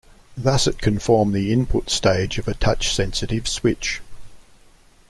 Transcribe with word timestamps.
Thus 0.35 0.65
it 0.65 0.79
can 0.79 0.97
form 0.97 1.31
the 1.31 1.53
input 1.53 1.91
stage 1.91 2.39
of 2.39 2.47
a 2.47 2.55
touch-sensitive 2.55 3.47
switch. 3.47 4.01